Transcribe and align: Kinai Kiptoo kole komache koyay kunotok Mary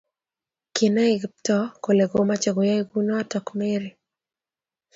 Kinai 0.75 1.13
Kiptoo 1.21 1.65
kole 1.83 2.03
komache 2.11 2.49
koyay 2.55 2.81
kunotok 2.91 3.47
Mary 3.59 3.89